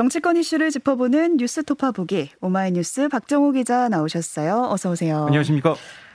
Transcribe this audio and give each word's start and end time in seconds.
정치권 0.00 0.38
이슈를 0.38 0.70
짚어보는 0.70 1.36
뉴스 1.36 1.62
토파보기 1.62 2.30
오마이뉴스 2.40 3.10
박정호 3.10 3.52
기자 3.52 3.90
나오셨어요. 3.90 4.68
어서 4.70 4.92
오세요. 4.92 5.26
안녕하십니까? 5.26 5.74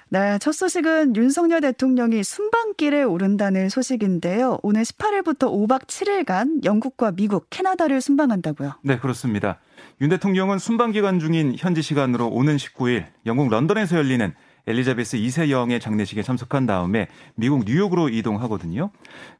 네, 0.10 0.40
첫 0.40 0.54
소식은 0.54 1.16
윤석열 1.16 1.62
대통령이 1.62 2.24
순방길에 2.24 3.04
오른다는 3.04 3.70
소식인데요. 3.70 4.58
오늘 4.64 4.82
18일부터 4.82 5.52
5박 5.52 5.86
7일간 5.86 6.66
영국과 6.66 7.12
미국, 7.12 7.46
캐나다를 7.52 8.02
순방한다고요. 8.02 8.72
네, 8.82 8.98
그렇습니다. 8.98 9.60
윤 10.02 10.10
대통령은 10.10 10.58
순방 10.58 10.92
기간 10.92 11.20
중인 11.20 11.54
현지 11.56 11.84
시간으로 11.84 12.28
오는 12.28 12.58
19일 12.58 13.06
영국 13.28 13.50
런던에서 13.52 13.98
열리는 13.98 14.34
엘리자베스 14.66 15.18
2세 15.18 15.52
여왕의 15.52 15.80
장례식에 15.80 16.24
참석한 16.24 16.66
다음에 16.66 17.08
미국 17.36 17.66
뉴욕으로 17.66 18.10
이동하거든요. 18.10 18.90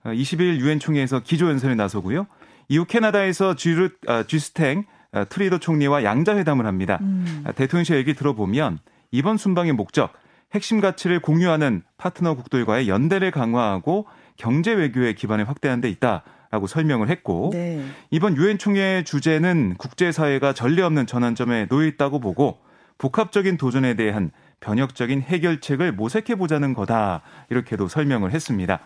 20일 0.04 0.54
어, 0.54 0.60
유엔 0.60 0.78
총회에서 0.78 1.22
기조 1.22 1.50
연설에 1.50 1.74
나서고요. 1.74 2.28
이후 2.68 2.86
캐나다에서 2.86 3.56
쥐르, 3.56 3.90
아, 4.08 4.24
쥐스탱 4.24 4.86
아, 5.12 5.24
트리도 5.26 5.60
총리와 5.60 6.04
양자회담을 6.04 6.66
합니다. 6.66 7.00
음. 7.02 7.44
아, 7.46 7.52
대통령실 7.52 7.96
얘기 7.98 8.14
들어보면 8.14 8.80
이번 9.12 9.38
순방의 9.38 9.74
목적 9.74 10.14
핵심 10.54 10.82
가치를 10.82 11.20
공유하는 11.20 11.84
파트너 11.98 12.36
국들과의 12.36 12.88
연대를 12.88 13.32
강화하고 13.32 14.08
경제 14.38 14.72
외교의 14.74 15.16
기반을 15.16 15.48
확대하는 15.48 15.82
데 15.82 15.90
있다 15.90 16.24
라고 16.52 16.68
설명을 16.68 17.10
했고 17.10 17.50
네. 17.52 17.84
이번 18.12 18.38
유엔 18.38 18.58
총회 18.58 19.04
주제는 19.04 19.76
국제사회가 19.78 20.54
전례 20.54 20.82
없는 20.84 21.08
전환점에 21.08 21.68
놓여 21.68 21.86
있다고 21.88 22.20
보고 22.20 22.60
복합적인 22.98 23.58
도전에 23.58 23.96
대한 23.96 24.32
변혁적인 24.60 25.22
해결책을 25.22 25.92
모색해 25.92 26.36
보자는 26.36 26.74
거다 26.74 27.22
이렇게도 27.50 27.88
설명을 27.88 28.32
했습니다. 28.32 28.80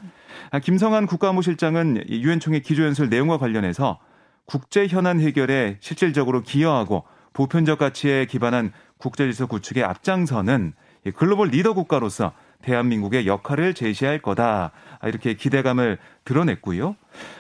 아, 0.52 0.60
김성한 0.60 1.06
국가무실장은 1.06 2.04
유엔 2.10 2.40
총회 2.40 2.60
기조연설 2.60 3.10
내용과 3.10 3.38
관련해서 3.38 4.00
국제 4.46 4.88
현안 4.88 5.20
해결에 5.20 5.78
실질적으로 5.80 6.42
기여하고 6.42 7.06
보편적 7.34 7.78
가치에 7.80 8.26
기반한 8.26 8.72
국제질서 8.98 9.46
구축의 9.46 9.84
앞장서는 9.84 10.74
글로벌 11.16 11.50
리더 11.50 11.74
국가로서 11.74 12.34
대한민국의 12.62 13.26
역할을 13.26 13.74
제시할 13.74 14.20
거다. 14.20 14.72
이렇게 15.04 15.34
기대감을 15.34 15.98
드러냈고요. 16.26 16.96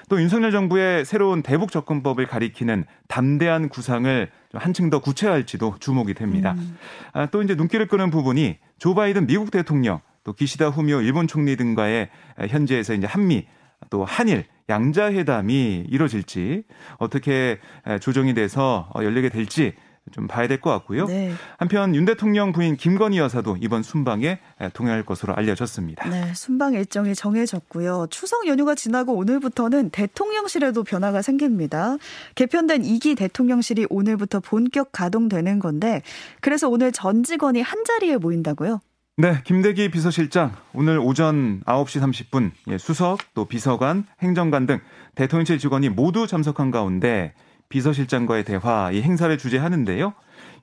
또 0.07 0.21
윤석열 0.21 0.51
정부의 0.51 1.03
새로운 1.03 1.41
대북 1.43 1.71
접근법을 1.71 2.25
가리키는 2.25 2.85
담대한 3.07 3.67
구상을 3.67 4.31
한층 4.53 4.89
더 4.89 4.99
구체화할지도 4.99 5.75
주목이 5.79 6.13
됩니다. 6.13 6.55
음. 6.57 6.77
아, 7.13 7.27
또 7.27 7.43
이제 7.43 7.55
눈길을 7.55 7.87
끄는 7.87 8.09
부분이 8.09 8.57
조 8.79 8.95
바이든 8.95 9.27
미국 9.27 9.51
대통령 9.51 9.99
또 10.23 10.33
기시다 10.33 10.69
후미오 10.69 11.01
일본 11.01 11.27
총리 11.27 11.55
등과의 11.55 12.09
현지에서 12.49 12.93
이제 12.93 13.05
한미 13.07 13.45
또 13.89 14.05
한일 14.05 14.45
양자 14.69 15.11
회담이 15.11 15.85
이뤄질지 15.89 16.63
어떻게 16.97 17.59
조정이 18.01 18.33
돼서 18.33 18.89
열리게 18.95 19.29
될지 19.29 19.73
좀 20.11 20.27
봐야 20.27 20.47
될 20.47 20.59
것 20.59 20.69
같고요. 20.71 21.05
네. 21.05 21.33
한편 21.57 21.93
윤 21.95 22.05
대통령 22.05 22.51
부인 22.51 22.75
김건희 22.75 23.17
여사도 23.17 23.57
이번 23.61 23.83
순방에 23.83 24.39
동행할 24.73 25.05
것으로 25.05 25.35
알려졌습니다. 25.35 26.09
네, 26.09 26.33
순방 26.33 26.73
일정이 26.73 27.15
정해졌고요. 27.15 28.07
추석 28.09 28.47
연휴가 28.47 28.75
지나고 28.75 29.13
오늘부터는 29.15 29.91
대통령실에도 29.91 30.83
변화가 30.83 31.21
생깁니다. 31.21 31.97
개편된 32.35 32.81
2기 32.81 33.17
대통령실이 33.17 33.87
오늘부터 33.89 34.39
본격 34.39 34.91
가동되는 34.91 35.59
건데 35.59 36.01
그래서 36.41 36.69
오늘 36.69 36.91
전 36.91 37.23
직원이 37.23 37.61
한 37.61 37.83
자리에 37.85 38.17
모인다고요? 38.17 38.81
네, 39.17 39.41
김대기 39.43 39.91
비서실장 39.91 40.53
오늘 40.73 40.97
오전 40.97 41.61
9시 41.65 42.01
30분 42.01 42.51
예, 42.69 42.77
수석 42.77 43.19
또 43.33 43.45
비서관, 43.45 44.05
행정관 44.21 44.65
등 44.65 44.79
대통령실 45.15 45.59
직원이 45.59 45.89
모두 45.89 46.25
참석한 46.25 46.71
가운데 46.71 47.33
비서실장과의 47.69 48.43
대화 48.43 48.91
이 48.91 49.01
행사를 49.01 49.35
주재하는데요. 49.37 50.13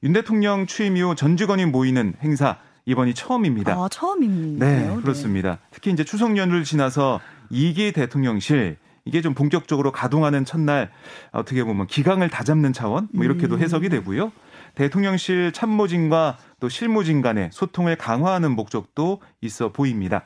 윤 0.02 0.12
대통령 0.12 0.66
취임 0.66 0.96
이후 0.96 1.14
전 1.14 1.36
직원이 1.36 1.64
모이는 1.64 2.14
행사 2.22 2.58
이번이 2.84 3.14
처음입니다. 3.14 3.74
아, 3.74 3.88
처음입니다. 3.88 4.66
네, 4.66 4.86
네, 4.86 4.96
그렇습니다. 4.96 5.58
특히 5.70 5.90
이제 5.90 6.04
추석 6.04 6.36
연휴를 6.36 6.64
지나서 6.64 7.20
2기 7.50 7.94
대통령실 7.94 8.76
이게 9.04 9.20
좀 9.20 9.34
본격적으로 9.34 9.92
가동하는 9.92 10.44
첫날 10.44 10.90
어떻게 11.32 11.64
보면 11.64 11.86
기강을 11.86 12.28
다잡는 12.28 12.72
차원 12.72 13.08
뭐 13.12 13.24
이렇게도 13.24 13.56
음. 13.56 13.60
해석이 13.60 13.88
되고요. 13.88 14.32
대통령실 14.74 15.52
참모진과 15.52 16.38
또 16.60 16.68
실무진 16.68 17.22
간의 17.22 17.50
소통을 17.52 17.96
강화하는 17.96 18.52
목적도 18.54 19.20
있어 19.40 19.72
보입니다. 19.72 20.22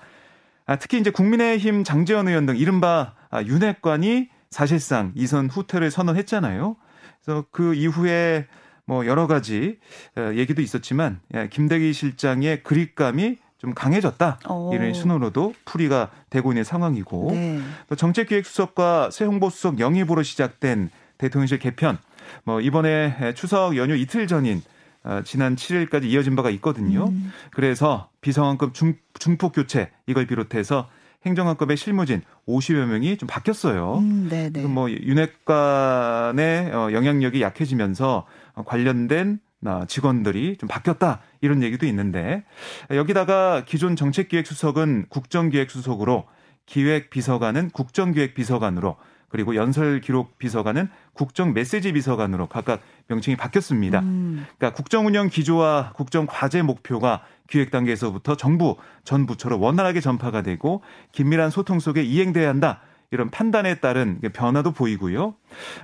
아, 0.66 0.76
특히 0.76 0.98
이제 0.98 1.10
국민의힘 1.10 1.84
장재원 1.84 2.28
의원 2.28 2.46
등 2.46 2.56
이른바 2.56 3.14
아, 3.30 3.42
윤핵관이 3.42 4.28
사실상 4.50 5.12
이선 5.15 5.49
후퇴를 5.49 5.91
선언했잖아요. 5.91 6.77
그래서 7.22 7.44
그 7.50 7.75
이후에 7.75 8.47
뭐 8.84 9.06
여러 9.06 9.27
가지 9.27 9.78
어, 10.16 10.33
얘기도 10.34 10.62
있었지만 10.62 11.21
김대기 11.50 11.93
실장의 11.93 12.65
그립감이 12.65 13.38
좀 13.59 13.75
강해졌다 13.75 14.41
오. 14.49 14.75
이런 14.75 14.94
신호로도 14.94 15.55
풀이가 15.66 16.11
되고 16.31 16.50
있는 16.50 16.65
상황이고 16.65 17.28
네. 17.33 17.61
또 17.88 17.94
정책기획수석과 17.94 19.11
새 19.11 19.27
홍보수석 19.27 19.78
영입으로 19.78 20.22
시작된 20.22 20.91
대통령실 21.19 21.59
개편 21.59 21.99
뭐 22.44 22.61
이번에 22.61 23.34
추석 23.34 23.77
연휴 23.77 23.94
이틀 23.94 24.27
전인 24.27 24.62
어, 25.05 25.22
지난 25.25 25.56
7일까지 25.56 26.05
이어진 26.05 26.37
바가 26.37 26.50
있거든요. 26.50 27.06
음. 27.06 27.32
그래서 27.50 28.09
비상환급 28.21 28.75
중, 28.75 28.94
중폭 29.19 29.53
교체 29.53 29.91
이걸 30.06 30.27
비롯해서 30.27 30.88
행정관급의 31.26 31.76
실무진 31.76 32.22
50여 32.48 32.86
명이 32.86 33.19
좀 33.19 33.26
바뀌었어요. 33.26 33.98
음, 33.98 34.28
네네. 34.31 34.62
뭐 34.64 34.91
윤핵관의 34.91 36.72
어, 36.72 36.92
영향력이 36.92 37.42
약해지면서 37.42 38.26
관련된 38.64 39.41
어, 39.66 39.84
직원들이 39.86 40.56
좀 40.56 40.69
바뀌었다 40.69 41.20
이런 41.42 41.62
얘기도 41.62 41.86
있는데 41.86 42.44
여기다가 42.91 43.64
기존 43.66 43.94
정책기획수석은 43.97 45.06
국정기획수석으로 45.10 46.26
기획비서관은 46.64 47.70
국정기획비서관으로 47.70 48.97
그리고 49.30 49.54
연설 49.54 50.00
기록 50.00 50.38
비서관은 50.38 50.88
국정 51.14 51.54
메시지 51.54 51.92
비서관으로 51.92 52.48
각각 52.48 52.80
명칭이 53.06 53.36
바뀌었습니다. 53.36 54.00
음. 54.00 54.44
그러니까 54.58 54.76
국정 54.76 55.06
운영 55.06 55.28
기조와 55.28 55.92
국정 55.94 56.26
과제 56.26 56.62
목표가 56.62 57.22
기획 57.48 57.70
단계에서부터 57.70 58.36
정부 58.36 58.76
전 59.04 59.26
부처로 59.26 59.58
원활하게 59.58 60.00
전파가 60.00 60.42
되고 60.42 60.82
긴밀한 61.12 61.50
소통 61.50 61.80
속에 61.80 62.02
이행돼야 62.02 62.48
한다. 62.48 62.80
이런 63.12 63.28
판단에 63.30 63.76
따른 63.76 64.20
변화도 64.20 64.70
보이고요. 64.72 65.34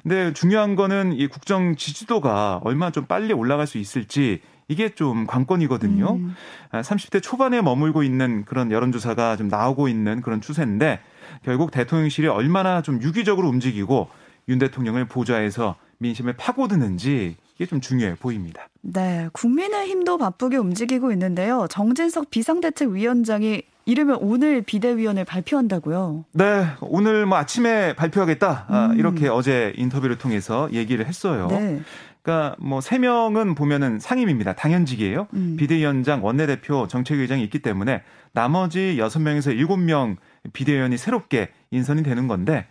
근데 0.02 0.32
중요한 0.32 0.76
거는 0.76 1.12
이 1.12 1.26
국정 1.26 1.74
지지도가 1.74 2.60
얼마나 2.62 2.92
좀 2.92 3.06
빨리 3.06 3.32
올라갈 3.32 3.66
수 3.66 3.78
있을지 3.78 4.40
이게 4.68 4.90
좀 4.90 5.26
관건이거든요. 5.26 6.14
음. 6.14 6.34
30대 6.72 7.16
아, 7.16 7.20
초반에 7.20 7.62
머물고 7.62 8.02
있는 8.02 8.44
그런 8.44 8.70
여론조사가 8.70 9.36
좀 9.36 9.48
나오고 9.48 9.88
있는 9.88 10.22
그런 10.22 10.40
추세인데 10.40 11.00
결국 11.44 11.70
대통령실이 11.70 12.28
얼마나 12.28 12.82
좀 12.82 13.03
유기적으로 13.03 13.48
움직이고 13.48 14.09
윤 14.48 14.59
대통령을 14.59 15.06
보좌해서 15.06 15.76
민심을 15.98 16.34
파고드는지 16.34 17.37
이게 17.56 17.66
좀 17.66 17.81
중요해 17.81 18.16
보입니다. 18.16 18.69
네, 18.82 19.28
국민의힘도 19.32 20.19
바쁘게 20.19 20.56
움직이고 20.59 21.10
있는데요. 21.12 21.66
정진석 21.70 22.31
비상대책위원장이 22.31 23.62
이르면 23.86 24.19
오늘 24.20 24.62
비대위원을 24.62 25.25
발표한다고요? 25.25 26.25
네, 26.32 26.66
오늘 26.81 27.25
뭐 27.25 27.38
아침에 27.38 27.94
발표하겠다. 27.94 28.66
아, 28.69 28.86
음. 28.92 28.98
이렇게 28.98 29.28
어제 29.28 29.72
인터뷰를 29.76 30.19
통해서 30.19 30.69
얘기를 30.72 31.06
했어요. 31.06 31.47
네. 31.50 31.81
그러니까 32.22 32.56
뭐 32.59 32.81
세 32.81 32.98
명은 32.98 33.54
보면은 33.54 34.00
상임입니다. 34.00 34.54
당연직이에요. 34.54 35.28
음. 35.34 35.56
비대위원장, 35.56 36.25
원내대표, 36.25 36.89
정책위원장이 36.89 37.45
있기 37.45 37.60
때문에 37.60 38.03
나머지 38.33 38.97
여섯 38.98 39.21
명에서 39.21 39.53
일곱 39.53 39.77
명 39.77 40.16
비대위원이 40.53 40.97
새롭게 40.97 41.51
인선이 41.71 42.03
되는 42.03 42.28
건데 42.28 42.66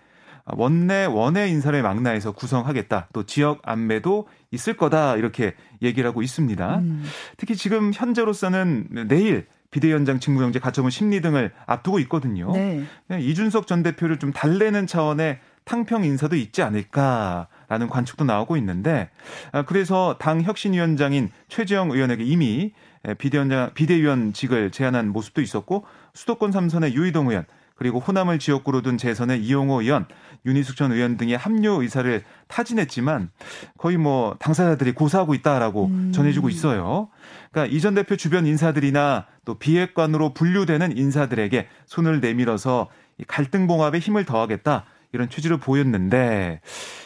원내 0.45 1.05
원외 1.05 1.49
인사를 1.49 1.81
망라해서 1.81 2.31
구성하겠다. 2.31 3.07
또 3.13 3.23
지역 3.23 3.61
안매도 3.63 4.27
있을 4.51 4.77
거다. 4.77 5.15
이렇게 5.15 5.55
얘기를 5.81 6.07
하고 6.07 6.21
있습니다. 6.21 6.77
음. 6.77 7.03
특히 7.37 7.55
지금 7.55 7.91
현재로서는 7.93 9.07
내일 9.07 9.47
비대위원장 9.71 10.19
직무정지 10.19 10.59
가처분 10.59 10.91
심리 10.91 11.19
등을 11.19 11.51
앞두고 11.65 11.99
있거든요. 12.01 12.53
네. 12.53 12.85
이준석 13.19 13.67
전 13.67 13.83
대표를 13.83 14.19
좀 14.19 14.31
달래는 14.31 14.87
차원의 14.87 15.39
탕평 15.65 16.05
인사도 16.05 16.35
있지 16.35 16.61
않을까라는 16.61 17.89
관측도 17.89 18.23
나오고 18.23 18.55
있는데 18.57 19.09
아, 19.51 19.63
그래서 19.63 20.15
당 20.19 20.43
혁신위원장인 20.43 21.29
최재형 21.49 21.91
의원에게 21.91 22.23
이미 22.23 22.71
비대위원장 23.17 23.71
비대위원직을 23.73 24.71
제안한 24.71 25.09
모습도 25.09 25.41
있었고 25.41 25.85
수도권 26.13 26.51
삼선의 26.51 26.95
유이동 26.95 27.29
의원 27.29 27.45
그리고 27.75 27.99
호남을 27.99 28.39
지역구로 28.39 28.81
둔 28.81 28.97
재선의 28.97 29.43
이용호 29.43 29.81
의원, 29.81 30.05
윤희숙 30.45 30.77
전 30.77 30.91
의원 30.93 31.17
등의 31.17 31.37
합류 31.37 31.81
의사를 31.81 32.23
타진했지만 32.47 33.29
거의 33.77 33.97
뭐 33.97 34.35
당사자들이 34.39 34.93
고사하고 34.93 35.33
있다라고 35.33 35.85
음. 35.87 36.11
전해지고 36.13 36.49
있어요. 36.49 37.09
그러니까 37.51 37.75
이 37.75 37.79
전 37.81 37.93
대표 37.93 38.15
주변 38.15 38.45
인사들이나 38.47 39.25
또 39.43 39.55
비핵관으로 39.59 40.33
분류되는 40.33 40.97
인사들에게 40.97 41.67
손을 41.85 42.21
내밀어서 42.21 42.89
갈등 43.27 43.67
봉합에 43.67 43.99
힘을 43.99 44.25
더하겠다. 44.25 44.85
이런 45.15 45.29
취지를 45.29 45.57
보였는데 45.57 46.61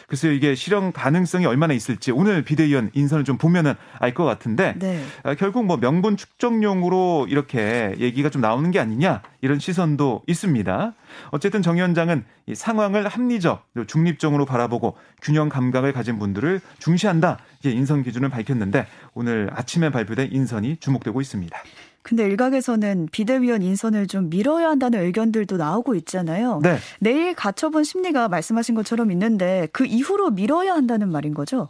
글쎄요 0.08 0.32
이게 0.32 0.54
실현 0.56 0.92
가능성이 0.92 1.46
얼마나 1.46 1.72
있을지 1.72 2.10
오늘 2.10 2.42
비대위원 2.42 2.90
인선을 2.92 3.24
좀 3.24 3.38
보면은 3.38 3.74
알 3.98 4.10
것 4.10 4.24
같은데 4.24 4.74
네. 4.76 5.04
아, 5.22 5.34
결국 5.34 5.64
뭐 5.64 5.76
명분 5.76 6.16
축적용으로 6.16 7.26
이렇게 7.30 7.94
얘기가 7.98 8.28
좀 8.28 8.42
나오는 8.42 8.68
게 8.72 8.80
아니냐 8.80 9.22
이런 9.40 9.60
시선도 9.60 10.22
있습니다. 10.26 10.94
어쨌든 11.30 11.62
정 11.62 11.76
위원장은 11.76 12.24
이 12.46 12.54
상황을 12.54 13.06
합리적, 13.06 13.68
중립적으로 13.86 14.44
바라보고 14.46 14.96
균형 15.22 15.48
감각을 15.48 15.92
가진 15.92 16.18
분들을 16.18 16.60
중시한다. 16.80 17.38
이게 17.60 17.70
인선 17.70 18.02
기준을 18.02 18.28
밝혔는데 18.30 18.86
오늘 19.14 19.48
아침에 19.54 19.90
발표된 19.90 20.30
인선이 20.32 20.78
주목되고 20.78 21.20
있습니다. 21.20 21.56
근데 22.02 22.24
일각에서는 22.26 23.08
비대위원 23.12 23.62
인선을 23.62 24.06
좀 24.06 24.30
미뤄야 24.30 24.68
한다는 24.68 25.00
의견들도 25.04 25.58
나오고 25.58 25.94
있잖아요. 25.96 26.60
네. 26.62 26.78
내일 26.98 27.34
가처분 27.34 27.84
심리가 27.84 28.28
말씀하신 28.28 28.74
것처럼 28.74 29.10
있는데 29.10 29.68
그 29.72 29.84
이후로 29.84 30.30
미뤄야 30.30 30.72
한다는 30.72 31.10
말인 31.10 31.34
거죠? 31.34 31.68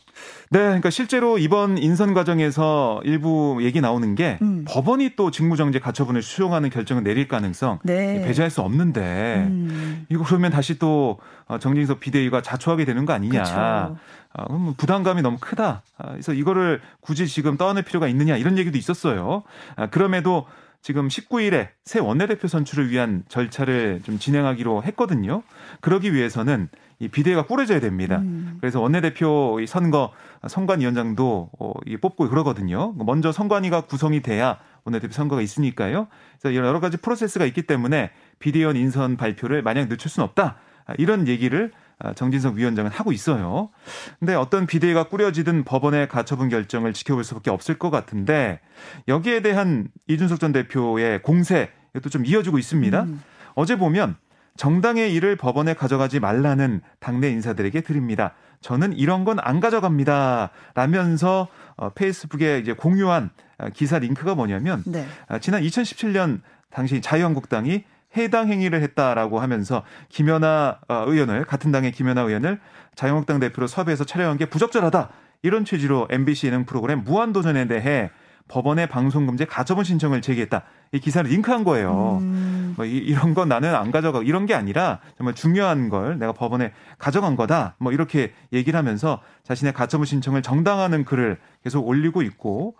네, 0.51 0.61
그러니까 0.61 0.91
실제로 0.91 1.39
이번 1.39 1.79
인선 1.79 2.15
과정에서 2.15 3.01
일부 3.05 3.59
얘기 3.63 3.81
나오는 3.81 4.15
게 4.15 4.39
음. 4.43 4.65
법원이 4.69 5.17
또 5.17 5.31
직무정지 5.33 5.81
가처분을 5.81 6.23
수용하는 6.23 6.71
결정을 6.71 7.03
내릴 7.03 7.27
가능성 7.27 7.81
네. 7.83 8.23
배제할 8.23 8.51
수 8.51 8.61
없는데 8.61 9.47
음. 9.49 10.07
이거 10.11 10.25
그러면 10.25 10.53
다시 10.53 10.79
또 10.79 11.19
어, 11.47 11.59
정진석 11.59 11.99
비대위가 11.99 12.43
자초하게 12.43 12.85
되는 12.85 13.05
거 13.05 13.13
아니냐? 13.13 13.43
그렇죠. 13.43 13.97
아, 14.33 14.45
그럼 14.45 14.75
부담감이 14.77 15.23
너무 15.23 15.39
크다. 15.41 15.83
아, 15.99 16.11
그래서 16.11 16.33
이거를 16.33 16.81
굳이 17.01 17.27
지금 17.27 17.57
떠안을 17.57 17.83
필요가 17.83 18.09
있느냐 18.09 18.37
이런 18.37 18.59
얘기도 18.59 18.79
있었어요. 18.79 19.43
아, 19.77 19.89
그럼에도 19.89 20.47
지금 20.83 21.09
19일에 21.09 21.69
새 21.85 21.99
원내대표 21.99 22.49
선출을 22.49 22.91
위한 22.91 23.25
절차를 23.29 24.01
좀 24.03 24.19
진행하기로 24.19 24.83
했거든요. 24.85 25.43
그러기 25.81 26.15
위해서는 26.15 26.69
이 27.01 27.09
비대가 27.09 27.47
꾸려져야 27.47 27.81
됩니다. 27.81 28.19
음. 28.19 28.59
그래서 28.61 28.81
원내대표 28.81 29.59
선거 29.67 30.13
선관위원장도 30.47 31.51
어, 31.59 31.73
뽑고 32.01 32.29
그러거든요. 32.29 32.95
먼저 32.97 33.33
선관위가 33.33 33.83
구성이 33.83 34.23
돼야 34.23 34.59
원내대표 34.85 35.13
선거가 35.13 35.43
있으니까요. 35.43 36.09
그래서 36.41 36.57
여러 36.57 36.81
가지 36.81 36.97
프로세스가 36.97 37.45
있기 37.47 37.63
때문에 37.63 38.11
비대위원 38.39 38.77
인선 38.77 39.17
발표를 39.17 39.63
만약 39.63 39.89
늦출 39.89 40.11
수는 40.11 40.25
없다. 40.29 40.57
이런 40.99 41.29
얘기를 41.29 41.73
아, 41.73 41.90
정진석 42.15 42.55
위원장은 42.55 42.91
하고 42.91 43.13
있어요. 43.13 43.71
근데 44.19 44.35
어떤 44.35 44.67
비대위가 44.67 45.05
꾸려지든 45.05 45.65
법원의 45.65 46.09
가처분 46.09 46.49
결정을 46.49 46.93
지켜볼 46.93 47.25
수밖에 47.25 47.51
없을 47.51 47.79
것 47.79 47.91
같은데 47.91 48.61
여기에 49.09 49.43
대한 49.43 49.89
이준석 50.09 50.41
전 50.41 50.53
대표의 50.53 51.23
공세 51.23 51.71
이것도 51.95 52.09
좀 52.11 52.25
이어지고 52.25 52.59
있습니다. 52.59 53.03
음. 53.03 53.23
어제 53.55 53.77
보면 53.77 54.17
정당의 54.57 55.15
일을 55.15 55.37
법원에 55.37 55.75
가져가지 55.75 56.21
말라는 56.21 56.81
당내 57.01 57.31
인사들에게 57.31 57.81
드립니다. 57.83 58.35
저는 58.61 58.93
이런 58.93 59.25
건 59.25 59.39
안 59.41 59.61
가져갑니다. 59.61 60.51
라면서 60.75 61.49
어, 61.77 61.91
페이스북에 61.91 62.59
이제 62.59 62.73
공유한 62.75 63.31
어, 63.59 63.69
기사 63.73 63.99
링크가 63.99 64.35
뭐냐면 64.35 64.83
네. 64.87 65.07
아, 65.29 65.39
지난 65.39 65.63
2017년 65.63 66.41
당시 66.71 67.01
자유한국당이 67.01 67.85
해당 68.17 68.49
행위를 68.49 68.83
했다라고 68.83 69.41
하면서 69.41 69.83
김연아 70.09 70.79
어, 70.89 71.05
의원을 71.07 71.45
같은 71.45 71.71
당의 71.73 71.93
김연아 71.93 72.23
의원을 72.23 72.61
자유한국당 72.97 73.39
대표로 73.41 73.67
섭외해서 73.67 74.05
촬영한 74.05 74.37
게 74.37 74.47
부적절하다. 74.47 75.11
이런 75.43 75.65
취지로 75.65 76.07
MBC 76.11 76.49
예능 76.49 76.65
프로그램 76.67 77.03
무한도전에 77.05 77.67
대해 77.67 78.11
법원에 78.49 78.87
방송금지 78.87 79.47
가처분 79.47 79.85
신청을 79.85 80.23
제기했다. 80.23 80.65
이 80.91 80.99
기사를 80.99 81.31
링크한 81.31 81.63
거예요. 81.63 82.19
음. 82.21 82.75
뭐 82.77 82.85
이, 82.85 83.15
런건 83.15 83.49
나는 83.49 83.77
안 83.77 83.93
가져가 83.93 84.23
이런 84.23 84.45
게 84.45 84.55
아니라 84.55 84.99
정말 85.17 85.35
중요한 85.37 85.89
걸 85.89 86.19
내가 86.19 86.33
법원에 86.33 86.73
가져간 86.99 87.37
거다. 87.37 87.77
뭐 87.79 87.93
이렇게 87.93 88.33
얘기를 88.53 88.77
하면서 88.77 89.21
자신의 89.45 89.73
가처분 89.73 90.05
신청을 90.05 90.43
정당화하는 90.43 91.05
글을 91.05 91.39
계속 91.63 91.87
올리고 91.87 92.23
있고 92.23 92.75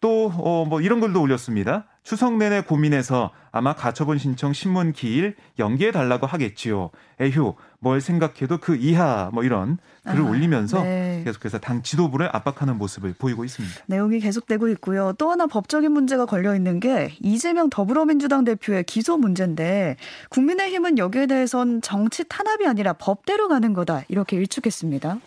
또 0.00 0.32
어 0.34 0.64
뭐 0.64 0.80
이런 0.80 0.98
글도 1.00 1.22
올렸습니다. 1.22 1.84
추석 2.02 2.36
내내 2.36 2.62
고민해서 2.62 3.30
아마 3.52 3.74
가처분 3.74 4.18
신청 4.18 4.52
신문 4.52 4.92
기일 4.92 5.36
연기해 5.58 5.92
달라고 5.92 6.26
하겠지요. 6.26 6.90
에휴 7.20 7.54
뭘 7.78 8.00
생각해도 8.00 8.58
그 8.58 8.74
이하 8.76 9.30
뭐 9.32 9.44
이런 9.44 9.78
글을 10.04 10.24
아, 10.24 10.28
올리면서 10.28 10.82
네. 10.82 11.22
계속해서 11.24 11.58
당 11.58 11.82
지도부를 11.82 12.28
압박하는 12.32 12.76
모습을 12.76 13.14
보이고 13.16 13.44
있습니다. 13.44 13.84
내용이 13.86 14.18
계속되고 14.18 14.68
있고요. 14.68 15.12
또 15.18 15.30
하나 15.30 15.46
법적인 15.46 15.92
문제가 15.92 16.26
걸려 16.26 16.56
있는 16.56 16.80
게 16.80 17.14
이재명 17.20 17.70
더불어민주당 17.70 18.44
대표의 18.44 18.84
기소 18.84 19.16
문제인데 19.16 19.96
국민의힘은 20.30 20.98
여기에 20.98 21.26
대해선 21.26 21.82
정치 21.82 22.24
탄압이 22.28 22.66
아니라 22.66 22.94
법대로 22.94 23.48
가는 23.48 23.72
거다 23.74 24.02
이렇게 24.08 24.36
일축했습니다. 24.36 25.18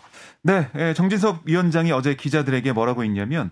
네, 0.41 0.67
예, 0.75 0.93
정진석 0.93 1.41
위원장이 1.45 1.91
어제 1.91 2.15
기자들에게 2.15 2.71
뭐라고 2.73 3.03
했냐면 3.03 3.51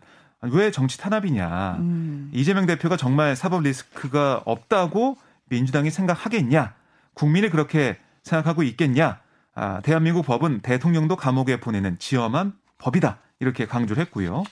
왜 0.51 0.71
정치 0.71 0.97
탄압이냐. 0.97 1.77
음. 1.79 2.29
이재명 2.33 2.65
대표가 2.65 2.97
정말 2.97 3.35
사법 3.35 3.63
리스크가 3.63 4.41
없다고 4.45 5.17
민주당이 5.49 5.89
생각하겠냐. 5.89 6.73
국민이 7.13 7.49
그렇게 7.49 7.97
생각하고 8.23 8.63
있겠냐. 8.63 9.19
아, 9.55 9.81
대한민국 9.81 10.25
법은 10.25 10.61
대통령도 10.61 11.15
감옥에 11.15 11.59
보내는 11.59 11.97
지엄한 11.99 12.53
법이다. 12.77 13.19
이렇게 13.39 13.65
강조를 13.65 14.01
했고요. 14.01 14.43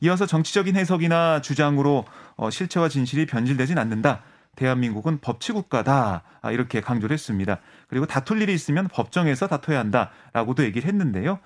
이어서 0.00 0.26
정치적인 0.26 0.76
해석이나 0.76 1.40
주장으로 1.40 2.04
어, 2.36 2.50
실체와 2.50 2.88
진실이 2.88 3.26
변질되진 3.26 3.78
않는다. 3.78 4.22
대한민국은 4.60 5.20
법치국가다. 5.20 6.22
아, 6.42 6.50
이렇게 6.52 6.82
강조를 6.82 7.14
했습니다. 7.14 7.58
그리고 7.88 8.04
다툴 8.04 8.42
일이 8.42 8.52
있으면 8.52 8.88
법정에서 8.88 9.46
다퉈야 9.46 9.78
한다라고도 9.78 10.64
얘기를 10.64 10.86
했는데요. 10.86 11.38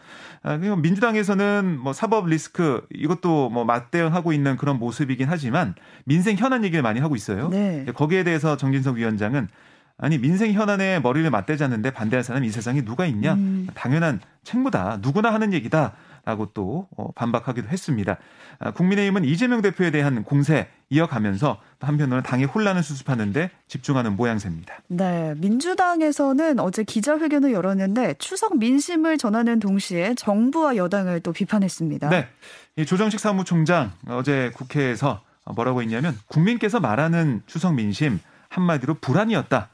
아, 0.42 0.56
민주당에서는 0.56 1.78
뭐 1.78 1.92
사법 1.92 2.26
리스크 2.26 2.84
이것도 2.92 3.50
뭐 3.50 3.64
맞대응하고 3.64 4.32
있는 4.32 4.56
그런 4.56 4.80
모습이긴 4.80 5.28
하지만 5.30 5.76
민생 6.04 6.36
현안 6.36 6.64
얘기를 6.64 6.82
많이 6.82 6.98
하고 6.98 7.14
있어요. 7.14 7.48
네. 7.50 7.86
거기에 7.94 8.24
대해서 8.24 8.56
정진석 8.56 8.96
위원장은 8.96 9.48
아니 9.96 10.18
민생 10.18 10.52
현안에 10.52 10.98
머리를 10.98 11.30
맞대자는데 11.30 11.92
반대할 11.92 12.24
사람이 12.24 12.48
이 12.48 12.50
세상에 12.50 12.82
누가 12.82 13.06
있냐? 13.06 13.34
음. 13.34 13.68
당연한 13.74 14.20
책무다. 14.42 14.98
누구나 15.02 15.32
하는 15.32 15.52
얘기다. 15.52 15.92
라고 16.24 16.46
또 16.54 16.88
어, 16.96 17.12
반박하기도 17.12 17.68
했습니다. 17.68 18.16
아, 18.58 18.70
국민의힘은 18.70 19.24
이재명 19.24 19.60
대표에 19.60 19.90
대한 19.90 20.24
공세 20.24 20.68
이어가면서 20.88 21.60
한편으로는 21.80 22.22
당의 22.22 22.46
혼란을 22.46 22.82
수습하는데 22.82 23.50
집중하는 23.68 24.16
모양새입니다. 24.16 24.74
네, 24.88 25.34
민주당에서는 25.36 26.58
어제 26.60 26.82
기자회견을 26.82 27.52
열었는데 27.52 28.14
추석 28.18 28.56
민심을 28.58 29.18
전하는 29.18 29.60
동시에 29.60 30.14
정부와 30.14 30.76
여당을 30.76 31.20
또 31.20 31.32
비판했습니다. 31.32 32.08
네, 32.08 32.28
이 32.76 32.86
조정식 32.86 33.20
사무총장 33.20 33.92
어제 34.08 34.50
국회에서 34.54 35.22
뭐라고 35.54 35.82
했냐면 35.82 36.18
국민께서 36.26 36.80
말하는 36.80 37.42
추석 37.46 37.74
민심 37.74 38.18
한마디로 38.48 38.94
불안이었다. 38.94 39.68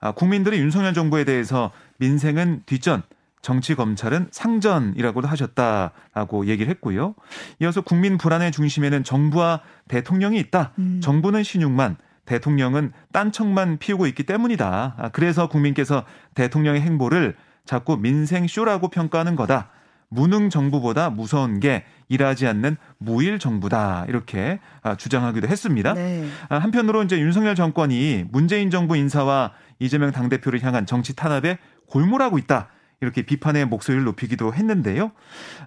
아, 0.00 0.12
국민들이 0.12 0.58
윤석열 0.58 0.94
정부에 0.94 1.24
대해서 1.24 1.72
민생은 1.98 2.62
뒷전, 2.66 3.02
정치 3.46 3.76
검찰은 3.76 4.26
상전이라고도 4.32 5.28
하셨다라고 5.28 6.46
얘기를 6.46 6.68
했고요. 6.68 7.14
이어서 7.60 7.80
국민 7.80 8.18
불안의 8.18 8.50
중심에는 8.50 9.04
정부와 9.04 9.60
대통령이 9.86 10.36
있다. 10.40 10.72
음. 10.80 10.98
정부는 11.00 11.44
신용만 11.44 11.96
대통령은 12.24 12.90
딴청만 13.12 13.78
피우고 13.78 14.08
있기 14.08 14.24
때문이다. 14.24 14.94
아, 14.98 15.08
그래서 15.10 15.48
국민께서 15.48 16.02
대통령의 16.34 16.80
행보를 16.80 17.36
자꾸 17.64 17.96
민생 17.96 18.48
쇼라고 18.48 18.88
평가하는 18.88 19.36
거다. 19.36 19.70
무능 20.08 20.50
정부보다 20.50 21.10
무서운 21.10 21.60
게 21.60 21.84
일하지 22.08 22.48
않는 22.48 22.76
무일 22.98 23.38
정부다 23.38 24.06
이렇게 24.08 24.58
아, 24.82 24.96
주장하기도 24.96 25.46
했습니다. 25.46 25.94
네. 25.94 26.26
한편으로 26.48 27.04
이제 27.04 27.20
윤석열 27.20 27.54
정권이 27.54 28.24
문재인 28.32 28.70
정부 28.70 28.96
인사와 28.96 29.52
이재명 29.78 30.10
당대표를 30.10 30.64
향한 30.64 30.84
정치 30.84 31.14
탄압에 31.14 31.58
골몰하고 31.86 32.38
있다. 32.38 32.70
이렇게 33.00 33.22
비판의 33.22 33.66
목소리를 33.66 34.04
높이기도 34.04 34.54
했는데요. 34.54 35.12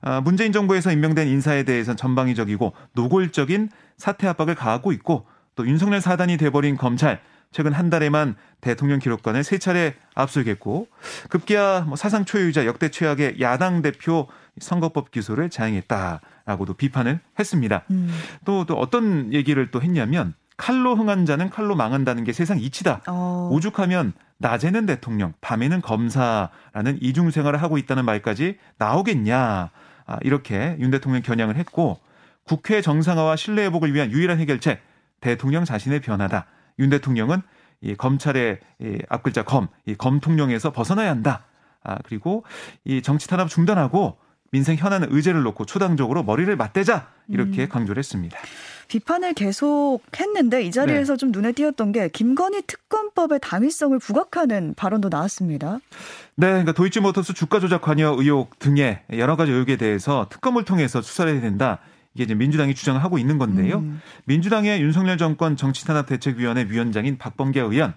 아, 0.01 0.21
문재인 0.21 0.51
정부에서 0.51 0.91
임명된 0.91 1.27
인사에 1.27 1.63
대해서는 1.63 1.97
전방위적이고 1.97 2.73
노골적인 2.93 3.69
사퇴 3.97 4.27
압박을 4.27 4.55
가하고 4.55 4.91
있고 4.93 5.27
또 5.55 5.67
윤석열 5.67 6.01
사단이 6.01 6.37
돼버린 6.37 6.77
검찰 6.77 7.21
최근 7.51 7.73
한 7.73 7.89
달에만 7.89 8.35
대통령 8.61 8.99
기록관을 8.99 9.43
세 9.43 9.57
차례 9.57 9.95
압수했고 10.13 10.87
급기야 11.29 11.81
뭐 11.81 11.95
사상 11.95 12.25
초유이자 12.25 12.65
역대 12.65 12.89
최악의 12.89 13.41
야당 13.41 13.81
대표 13.81 14.27
선거법 14.59 15.11
기소를 15.11 15.49
자행했다라고도 15.49 16.73
비판을 16.75 17.19
했습니다. 17.37 17.83
음. 17.91 18.11
또, 18.45 18.65
또 18.65 18.75
어떤 18.75 19.33
얘기를 19.33 19.71
또 19.71 19.81
했냐면 19.81 20.33
칼로 20.57 20.95
흥한 20.95 21.25
자는 21.25 21.49
칼로 21.49 21.75
망한다는 21.75 22.23
게 22.23 22.33
세상 22.33 22.59
이치다. 22.59 23.01
어. 23.07 23.49
오죽하면 23.51 24.13
낮에는 24.39 24.85
대통령, 24.85 25.33
밤에는 25.41 25.81
검사라는 25.81 26.97
이중 27.01 27.29
생활을 27.29 27.61
하고 27.61 27.77
있다는 27.77 28.05
말까지 28.05 28.57
나오겠냐. 28.77 29.69
아, 30.05 30.17
이렇게 30.21 30.75
윤 30.79 30.89
대통령 30.91 31.21
겨냥을 31.21 31.55
했고 31.55 31.99
국회 32.43 32.81
정상화와 32.81 33.35
신뢰 33.35 33.65
회복을 33.65 33.93
위한 33.93 34.11
유일한 34.11 34.39
해결책 34.39 34.81
대통령 35.21 35.65
자신의 35.65 35.99
변화다. 35.99 36.47
윤 36.79 36.89
대통령은 36.89 37.41
이 37.81 37.95
검찰의 37.95 38.59
이 38.79 38.97
앞글자 39.09 39.43
검, 39.43 39.67
이 39.85 39.95
검통령에서 39.95 40.71
벗어나야 40.71 41.09
한다. 41.09 41.45
아, 41.83 41.97
그리고 42.03 42.43
이 42.85 43.01
정치 43.01 43.27
탄압 43.27 43.49
중단하고 43.49 44.17
민생 44.51 44.75
현안 44.75 45.05
의제를 45.09 45.43
놓고 45.43 45.65
초당적으로 45.65 46.23
머리를 46.23 46.53
맞대자 46.55 47.09
이렇게 47.27 47.63
음. 47.63 47.69
강조를 47.69 47.99
했습니다. 47.99 48.37
비판을 48.89 49.35
계속 49.35 50.01
했는데 50.19 50.63
이 50.63 50.71
자리에서 50.71 51.13
네. 51.13 51.17
좀 51.17 51.31
눈에 51.31 51.51
띄었던 51.53 51.91
게 51.91 52.09
김건희 52.09 52.63
특검법의 52.63 53.39
당위성을 53.41 53.97
부각하는 53.99 54.73
발언도 54.75 55.09
나왔습니다. 55.09 55.79
네, 56.35 56.47
그러니까 56.47 56.73
도이치모터스 56.73 57.33
주가 57.33 57.59
조작 57.59 57.81
관여 57.81 58.15
의혹 58.17 58.57
등의 58.59 59.03
여러 59.13 59.35
가지 59.35 59.51
의혹에 59.51 59.77
대해서 59.77 60.27
특검을 60.29 60.65
통해서 60.65 61.01
수사를 61.01 61.31
해야 61.31 61.39
된다. 61.39 61.79
이게 62.15 62.23
이제 62.23 62.33
민주당이 62.33 62.73
주장을 62.73 63.01
하고 63.01 63.19
있는 63.19 63.37
건데요. 63.37 63.77
음. 63.77 64.01
민주당의 64.25 64.81
윤석열 64.81 65.17
정권 65.19 65.55
정치탄압 65.55 66.07
대책위원회 66.07 66.65
위원장인 66.69 67.19
박범계 67.19 67.61
의원, 67.61 67.93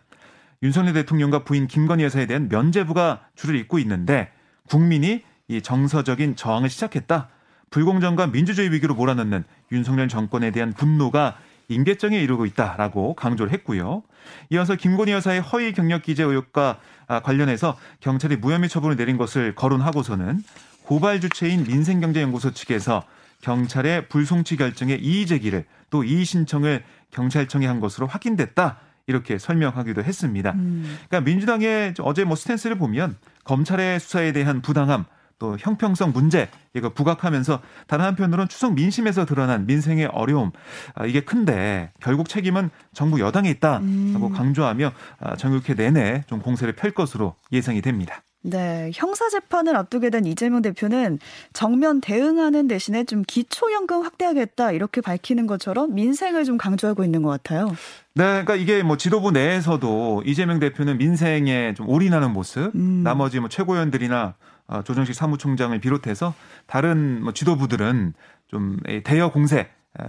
윤석열 0.62 0.92
대통령과 0.92 1.44
부인 1.44 1.66
김건희 1.66 2.04
여사에 2.04 2.26
대한 2.26 2.48
면제부가 2.50 3.26
줄을 3.34 3.56
잇고 3.56 3.78
있는데 3.78 4.30
국민이 4.68 5.22
이 5.48 5.62
정서적인 5.62 6.36
저항을 6.36 6.68
시작했다. 6.68 7.30
불공정과 7.70 8.28
민주주의 8.28 8.70
위기로 8.70 8.94
몰아넣는 8.94 9.44
윤석열 9.72 10.08
정권에 10.08 10.50
대한 10.52 10.72
분노가 10.72 11.36
임계점에 11.68 12.20
이르고 12.22 12.46
있다라고 12.46 13.14
강조를 13.14 13.52
했고요. 13.52 14.02
이어서 14.50 14.76
김건희 14.76 15.12
여사의 15.12 15.40
허위 15.40 15.72
경력 15.72 16.02
기재 16.02 16.22
의혹과 16.22 16.78
아, 17.08 17.20
관련해서 17.20 17.76
경찰이 18.00 18.36
무혐의 18.36 18.68
처분을 18.68 18.96
내린 18.96 19.16
것을 19.16 19.54
거론하고서는 19.54 20.42
고발 20.82 21.20
주체인 21.20 21.64
민생경제연구소 21.64 22.52
측에서 22.52 23.02
경찰의 23.40 24.08
불송치 24.08 24.56
결정의 24.56 25.00
이의 25.00 25.26
제기를 25.26 25.64
또 25.90 26.04
이의 26.04 26.24
신청을 26.24 26.84
경찰청에 27.10 27.66
한 27.66 27.80
것으로 27.80 28.06
확인됐다. 28.06 28.78
이렇게 29.06 29.36
설명하기도 29.36 30.04
했습니다. 30.04 30.52
음. 30.52 30.98
그러니까 31.08 31.20
민주당의 31.28 31.94
어제 32.00 32.22
뭐 32.22 32.36
스탠스를 32.36 32.78
보면 32.78 33.16
검찰의 33.44 33.98
수사에 33.98 34.32
대한 34.32 34.62
부당함 34.62 35.06
또 35.42 35.56
형평성 35.58 36.12
문제 36.12 36.48
이거 36.72 36.90
부각하면서 36.90 37.60
다른 37.88 38.04
한편으로는 38.04 38.46
추석 38.48 38.74
민심에서 38.74 39.26
드러난 39.26 39.66
민생의 39.66 40.06
어려움 40.12 40.52
아, 40.94 41.04
이게 41.04 41.20
큰데 41.20 41.90
결국 42.00 42.28
책임은 42.28 42.70
정부 42.94 43.18
여당에 43.18 43.50
있다라고 43.50 43.82
음. 43.82 44.32
강조하며 44.32 44.92
아, 45.18 45.36
정육회 45.36 45.74
내내 45.74 46.22
좀 46.28 46.40
공세를 46.40 46.74
펼 46.74 46.92
것으로 46.92 47.34
예상이 47.50 47.82
됩니다. 47.82 48.22
네, 48.44 48.90
형사 48.94 49.28
재판을 49.28 49.76
앞두게 49.76 50.10
된 50.10 50.26
이재명 50.26 50.62
대표는 50.62 51.18
정면 51.52 52.00
대응하는 52.00 52.68
대신에 52.68 53.04
좀 53.04 53.22
기초연금 53.26 54.02
확대하겠다 54.02 54.72
이렇게 54.72 55.00
밝히는 55.00 55.46
것처럼 55.46 55.94
민생을 55.94 56.44
좀 56.44 56.56
강조하고 56.58 57.04
있는 57.04 57.22
것 57.22 57.30
같아요. 57.30 57.68
네, 58.14 58.24
그러니까 58.24 58.56
이게 58.56 58.82
뭐 58.82 58.96
지도부 58.96 59.30
내에서도 59.30 60.22
이재명 60.26 60.58
대표는 60.60 60.98
민생에 60.98 61.74
좀 61.74 61.88
올인하는 61.88 62.32
모습, 62.32 62.72
음. 62.74 63.02
나머지 63.02 63.40
뭐 63.40 63.48
최고위원들이나 63.48 64.34
어, 64.61 64.61
조정식 64.84 65.14
사무총장을 65.14 65.78
비롯해서 65.80 66.34
다른 66.66 67.22
뭐 67.22 67.32
지도부들은 67.32 68.14
좀 68.48 68.78
대여 69.04 69.30
공세 69.30 69.68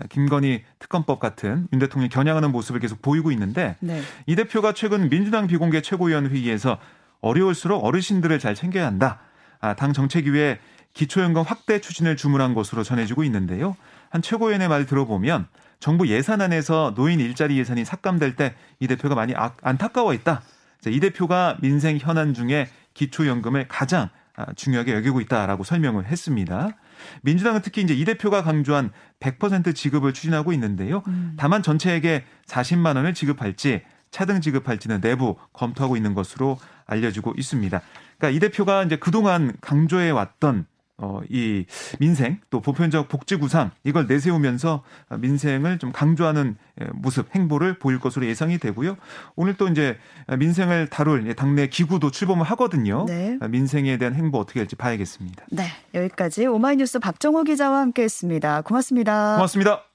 김건희 0.10 0.64
특검법 0.80 1.20
같은 1.20 1.68
윤 1.74 1.80
대통령이 1.80 2.10
겨냥하는 2.10 2.52
모습을 2.52 2.80
계속 2.80 3.02
보이고 3.02 3.32
있는데 3.32 3.76
네. 3.80 4.02
이 4.26 4.36
대표가 4.36 4.74
최근 4.74 5.10
민주당 5.10 5.48
비공개 5.48 5.82
최고위원 5.82 6.30
회의에서 6.30 6.78
어려울수록 7.22 7.84
어르신들을 7.84 8.40
잘 8.40 8.56
챙겨야 8.56 8.86
한다. 8.86 9.20
아, 9.60 9.76
당 9.76 9.94
정책위에 9.94 10.60
기초연금 10.94 11.42
확대 11.42 11.82
추진을 11.82 12.16
주문한 12.16 12.54
것으로 12.54 12.84
전해지고 12.84 13.24
있는데요. 13.26 13.76
한 14.10 14.22
최고위원의 14.22 14.68
말 14.68 14.86
들어보면 14.86 15.48
정부 15.80 16.08
예산안에서 16.08 16.94
노인 16.96 17.20
일자리 17.20 17.58
예산이 17.58 17.84
삭감될 17.84 18.36
때 18.36 18.56
이 18.84 18.88
대표가 18.88 19.16
많이 19.16 19.34
아, 19.36 19.54
안타까워했다. 19.62 20.42
이 20.88 21.00
대표가 21.00 21.58
민생 21.62 21.98
현안 21.98 22.34
중에 22.34 22.68
기초연금을 22.94 23.68
가장 23.70 24.04
아, 24.04 24.10
중요하게 24.56 24.94
여기고 24.94 25.22
있다라고 25.22 25.64
설명을 25.64 26.06
했습니다. 26.06 26.70
민주당은 27.22 27.62
특히 27.62 27.82
이제 27.82 27.94
이 27.94 28.06
대표가 28.06 28.44
강조한 28.44 28.92
100% 29.20 29.76
지급을 29.76 30.14
추진하고 30.14 30.54
있는데요. 30.54 31.04
음. 31.08 31.34
다만 31.38 31.62
전체에게 31.62 32.24
40만 32.48 32.96
원을 32.96 33.14
지급할지 33.14 33.84
차등 34.12 34.42
지급할지는 34.42 35.02
내부 35.02 35.36
검토하고 35.54 35.98
있는 35.98 36.14
것으로 36.14 36.60
알려지고 36.86 37.34
있습니다. 37.38 37.82
그러니까 38.18 38.30
이 38.30 38.40
대표가 38.40 38.84
이제 38.84 38.96
그동안 38.96 39.54
강조해 39.62 40.12
왔던 40.12 40.66
어, 41.04 41.20
이 41.30 41.66
민생 42.00 42.40
또 42.50 42.62
보편적 42.62 43.10
복지 43.10 43.36
구상 43.36 43.72
이걸 43.84 44.08
내세우면서 44.08 44.84
민생을 45.20 45.78
좀 45.78 45.92
강조하는 45.92 46.56
예, 46.82 46.86
모습 46.94 47.28
행보를 47.36 47.78
보일 47.78 48.00
것으로 48.00 48.26
예상이 48.26 48.58
되고요. 48.58 48.96
오늘 49.36 49.56
또 49.56 49.68
이제 49.68 49.98
민생을 50.38 50.88
다룰 50.88 51.34
당내 51.36 51.68
기구도 51.68 52.10
출범을 52.10 52.46
하거든요. 52.48 53.06
네. 53.06 53.38
민생에 53.50 53.98
대한 53.98 54.16
행보 54.16 54.40
어떻게 54.40 54.62
할지 54.62 54.76
봐야겠습니다. 54.76 55.46
네, 55.52 55.66
여기까지 55.94 56.48
오마이뉴스 56.48 57.00
박정호 57.00 57.44
기자와 57.44 57.82
함께했습니다. 57.82 58.62
고맙습니다. 58.62 59.36
고맙습니다. 59.36 59.93